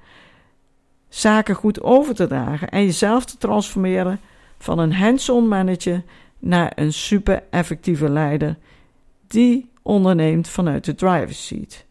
zaken 1.09 1.55
goed 1.55 1.81
over 1.81 2.15
te 2.15 2.27
dragen 2.27 2.69
en 2.69 2.83
jezelf 2.83 3.25
te 3.25 3.37
transformeren 3.37 4.19
van 4.57 4.79
een 4.79 4.93
hands-on 4.93 5.47
manager 5.47 6.03
naar 6.39 6.71
een 6.75 6.93
super 6.93 7.43
effectieve 7.49 8.09
leider 8.09 8.57
die 9.27 9.69
onderneemt 9.81 10.47
vanuit 10.47 10.85
de 10.85 10.95
driver's 10.95 11.47
seat. 11.47 11.85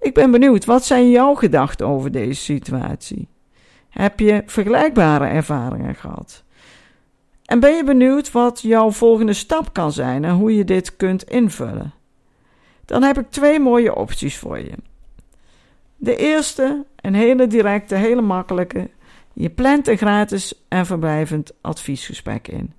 Ik 0.00 0.14
ben 0.14 0.30
benieuwd, 0.30 0.64
wat 0.64 0.84
zijn 0.84 1.10
jouw 1.10 1.34
gedachten 1.34 1.86
over 1.86 2.10
deze 2.10 2.40
situatie? 2.40 3.28
Heb 3.88 4.20
je 4.20 4.42
vergelijkbare 4.46 5.26
ervaringen 5.26 5.94
gehad? 5.94 6.44
En 7.44 7.60
ben 7.60 7.76
je 7.76 7.84
benieuwd 7.84 8.32
wat 8.32 8.60
jouw 8.60 8.90
volgende 8.90 9.32
stap 9.32 9.72
kan 9.72 9.92
zijn 9.92 10.24
en 10.24 10.34
hoe 10.34 10.56
je 10.56 10.64
dit 10.64 10.96
kunt 10.96 11.22
invullen? 11.22 11.92
Dan 12.84 13.02
heb 13.02 13.18
ik 13.18 13.30
twee 13.30 13.60
mooie 13.60 13.94
opties 13.94 14.36
voor 14.38 14.58
je. 14.58 14.72
De 15.96 16.16
eerste, 16.16 16.84
een 17.00 17.14
hele 17.14 17.46
directe, 17.46 17.94
hele 17.94 18.20
makkelijke. 18.20 18.90
Je 19.32 19.50
plant 19.50 19.88
een 19.88 19.96
gratis 19.96 20.64
en 20.68 20.86
verblijvend 20.86 21.52
adviesgesprek 21.60 22.48
in, 22.48 22.72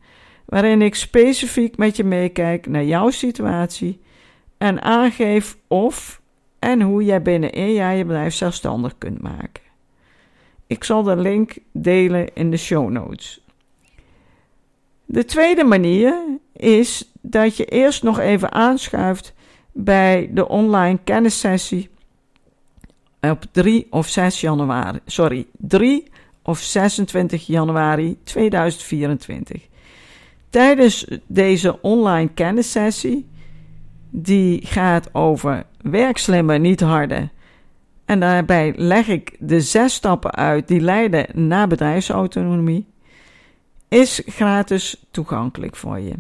waarin 0.46 0.82
ik 0.82 0.96
specifiek 0.96 1.78
met 1.78 1.96
je 1.96 2.04
meekijk 2.04 2.68
naar 2.68 2.84
jouw 2.84 3.10
situatie 3.10 4.02
en 4.58 4.82
aangeef 4.82 5.58
of 5.68 6.19
en 6.60 6.82
hoe 6.82 7.04
jij 7.04 7.22
binnen 7.22 7.52
één 7.52 7.74
jaar 7.74 7.96
je 7.96 8.06
bedrijf 8.06 8.34
zelfstandig 8.34 8.98
kunt 8.98 9.22
maken. 9.22 9.64
Ik 10.68 10.84
zal 10.84 11.04
de 11.04 11.16
link 11.16 11.58
delen 11.72 12.34
in 12.34 12.52
de 12.52 12.58
show 12.58 12.90
notes. 12.90 13.42
De 15.06 15.26
tweede 15.26 15.64
manier 15.64 16.24
is 16.54 17.12
dat 17.22 17.58
je 17.58 17.66
eerst 17.66 18.04
nog 18.04 18.20
even 18.20 18.52
aanschuift 18.52 19.34
bij 19.72 20.30
de 20.34 20.48
online 20.48 21.00
kennissessie 21.04 21.90
op 23.22 23.46
3 23.52 23.88
of 23.90 24.08
6 24.08 24.42
januari. 24.42 25.00
Sorry, 25.06 25.48
3 25.58 26.08
of 26.42 26.60
26 26.60 27.48
januari 27.48 28.18
2024. 28.24 29.68
Tijdens 30.50 31.06
deze 31.28 31.82
online 31.82 32.30
kennissessie, 32.34 33.28
die 34.10 34.66
gaat 34.66 35.14
over 35.14 35.66
werk 35.82 36.18
slimmer, 36.18 36.60
niet 36.60 36.80
harder. 36.80 37.30
En 38.06 38.20
daarbij 38.20 38.74
leg 38.76 39.08
ik 39.08 39.36
de 39.40 39.62
zes 39.62 39.94
stappen 39.94 40.36
uit 40.36 40.68
die 40.68 40.82
leiden 40.82 41.48
naar 41.48 41.68
bedrijfsautonomie 41.68 42.86
is 43.88 44.22
gratis 44.26 45.06
toegankelijk 45.12 45.76
voor 45.76 46.00
je. 46.00 46.14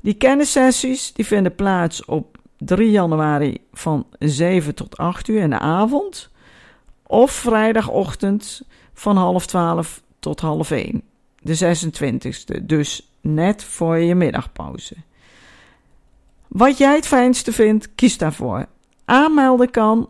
Die 0.00 0.14
kennissessies 0.14 1.12
die 1.12 1.26
vinden 1.26 1.54
plaats 1.54 2.04
op 2.04 2.38
3 2.58 2.90
januari 2.90 3.58
van 3.72 4.06
7 4.18 4.74
tot 4.74 4.96
8 4.96 5.28
uur 5.28 5.40
in 5.40 5.50
de 5.50 5.58
avond 5.58 6.30
of 7.06 7.30
vrijdagochtend 7.30 8.62
van 8.92 9.16
half 9.16 9.46
12 9.46 10.02
tot 10.18 10.40
half 10.40 10.70
1, 10.70 11.02
de 11.40 11.76
26e, 12.58 12.64
dus 12.64 13.12
net 13.20 13.64
voor 13.64 13.98
je 13.98 14.14
middagpauze. 14.14 14.94
Wat 16.48 16.78
jij 16.78 16.94
het 16.94 17.06
fijnste 17.06 17.52
vindt, 17.52 17.94
kies 17.94 18.18
daarvoor. 18.18 18.66
Aanmelden 19.04 19.70
kan 19.70 20.08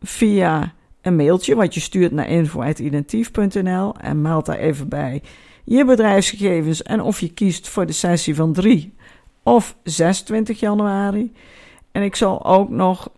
via 0.00 0.74
een 1.00 1.16
mailtje 1.16 1.54
wat 1.54 1.74
je 1.74 1.80
stuurt 1.80 2.12
naar 2.12 2.28
info.identief.nl 2.28 3.94
en 3.96 4.20
meld 4.20 4.46
daar 4.46 4.58
even 4.58 4.88
bij 4.88 5.22
je 5.64 5.84
bedrijfsgegevens 5.84 6.82
en 6.82 7.00
of 7.00 7.20
je 7.20 7.32
kiest 7.32 7.68
voor 7.68 7.86
de 7.86 7.92
sessie 7.92 8.34
van 8.34 8.52
3 8.52 8.94
of 9.42 9.76
26 9.82 10.60
januari. 10.60 11.32
En 11.92 12.02
ik 12.02 12.16
zal 12.16 12.44
ook 12.44 12.68
nog 12.68 13.10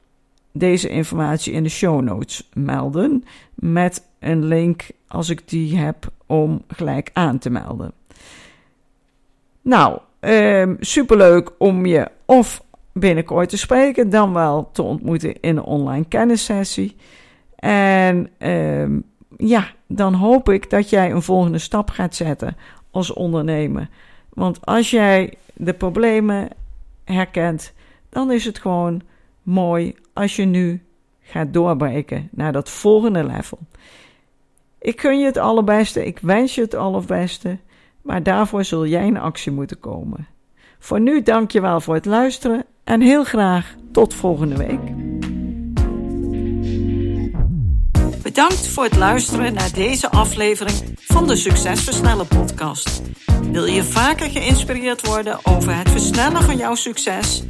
deze 0.52 0.88
informatie 0.88 1.52
in 1.52 1.62
de 1.62 1.68
show 1.68 2.00
notes 2.00 2.48
melden 2.52 3.24
met 3.54 4.02
een 4.18 4.44
link 4.44 4.86
als 5.08 5.28
ik 5.28 5.48
die 5.48 5.76
heb 5.76 6.06
om 6.26 6.62
gelijk 6.68 7.10
aan 7.12 7.38
te 7.38 7.50
melden. 7.50 7.92
Nou, 9.62 9.98
um, 10.26 10.76
superleuk 10.80 11.50
om 11.58 11.87
je 11.87 12.08
of 12.24 12.62
binnenkort 12.92 13.48
te 13.48 13.58
spreken, 13.58 14.10
dan 14.10 14.32
wel 14.32 14.70
te 14.72 14.82
ontmoeten 14.82 15.40
in 15.40 15.56
een 15.56 15.62
online 15.62 16.04
kennissessie. 16.04 16.96
En 17.56 18.30
um, 18.38 19.04
ja, 19.37 19.66
dan 19.87 20.14
hoop 20.14 20.48
ik 20.48 20.70
dat 20.70 20.90
jij 20.90 21.10
een 21.10 21.22
volgende 21.22 21.58
stap 21.58 21.90
gaat 21.90 22.14
zetten 22.14 22.56
als 22.90 23.12
ondernemer. 23.12 23.88
Want 24.28 24.66
als 24.66 24.90
jij 24.90 25.34
de 25.54 25.72
problemen 25.72 26.48
herkent, 27.04 27.72
dan 28.08 28.32
is 28.32 28.44
het 28.44 28.58
gewoon 28.58 29.02
mooi 29.42 29.94
als 30.12 30.37
je 30.37 30.44
nu 30.44 30.82
gaat 31.20 31.52
doorbreken 31.52 32.28
naar 32.32 32.52
dat 32.52 32.70
volgende 32.70 33.24
level. 33.24 33.58
Ik 34.78 35.00
gun 35.00 35.18
je 35.18 35.26
het 35.26 35.37
allerbeste, 35.37 36.06
ik 36.06 36.18
wens 36.18 36.54
je 36.54 36.60
het 36.60 36.74
allerbeste, 36.74 37.58
maar 38.04 38.22
daarvoor 38.22 38.64
zul 38.64 38.86
jij 38.86 39.06
in 39.06 39.18
actie 39.18 39.52
moeten 39.52 39.80
komen. 39.80 40.26
Voor 40.78 41.00
nu 41.00 41.22
dank 41.22 41.50
je 41.50 41.60
wel 41.60 41.80
voor 41.80 41.94
het 41.94 42.04
luisteren 42.04 42.64
en 42.84 43.00
heel 43.00 43.24
graag 43.24 43.74
tot 43.92 44.14
volgende 44.14 44.56
week. 44.56 44.80
Bedankt 48.22 48.68
voor 48.68 48.84
het 48.84 48.96
luisteren 48.96 49.54
naar 49.54 49.72
deze 49.72 50.10
aflevering 50.10 50.76
van 50.96 51.26
de 51.26 51.36
Succesversnellen 51.36 52.26
podcast. 52.26 53.02
Wil 53.50 53.64
je 53.64 53.84
vaker 53.84 54.30
geïnspireerd 54.30 55.06
worden 55.06 55.38
over 55.42 55.76
het 55.76 55.90
versnellen 55.90 56.42
van 56.42 56.56
jouw 56.56 56.74
succes 56.74 57.42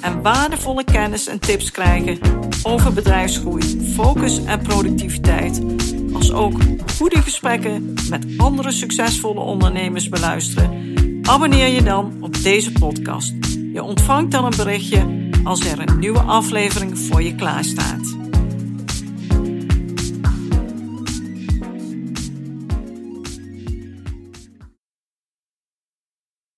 en 0.00 0.22
waardevolle 0.22 0.84
kennis 0.84 1.26
en 1.26 1.38
tips 1.38 1.70
krijgen 1.70 2.18
over 2.62 2.92
bedrijfsgroei, 2.92 3.92
focus 3.94 4.44
en 4.44 4.60
productiviteit, 4.62 5.60
als 6.12 6.32
ook 6.32 6.60
goede 6.96 7.22
gesprekken 7.22 7.94
met 8.08 8.26
andere 8.36 8.72
succesvolle 8.72 9.40
ondernemers 9.40 10.08
beluisteren? 10.08 10.94
Abonneer 11.22 11.68
je 11.68 11.82
dan 11.82 12.12
op 12.20 12.42
deze 12.42 12.72
podcast. 12.72 13.34
Je 13.72 13.82
ontvangt 13.82 14.32
dan 14.32 14.44
een 14.44 14.56
berichtje 14.56 15.28
als 15.44 15.64
er 15.64 15.78
een 15.78 15.98
nieuwe 15.98 16.20
aflevering 16.20 16.98
voor 16.98 17.22
je 17.22 17.34
klaarstaat. 17.34 18.15